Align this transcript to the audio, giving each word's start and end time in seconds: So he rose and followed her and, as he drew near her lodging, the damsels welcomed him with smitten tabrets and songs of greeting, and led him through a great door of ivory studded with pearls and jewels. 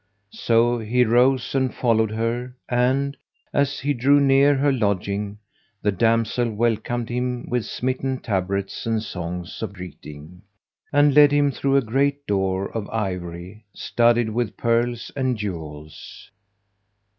So 0.33 0.79
he 0.79 1.03
rose 1.05 1.53
and 1.53 1.71
followed 1.71 2.09
her 2.09 2.55
and, 2.67 3.15
as 3.53 3.81
he 3.81 3.93
drew 3.93 4.19
near 4.19 4.55
her 4.57 4.71
lodging, 4.71 5.37
the 5.83 5.91
damsels 5.91 6.57
welcomed 6.57 7.07
him 7.09 7.47
with 7.47 7.65
smitten 7.67 8.17
tabrets 8.17 8.87
and 8.87 9.03
songs 9.03 9.61
of 9.61 9.73
greeting, 9.73 10.41
and 10.91 11.13
led 11.13 11.31
him 11.31 11.51
through 11.51 11.77
a 11.77 11.81
great 11.83 12.25
door 12.25 12.67
of 12.75 12.89
ivory 12.89 13.63
studded 13.75 14.31
with 14.31 14.57
pearls 14.57 15.11
and 15.15 15.37
jewels. 15.37 16.31